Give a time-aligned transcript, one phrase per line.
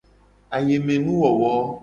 [0.55, 1.53] Ayemenuwowo.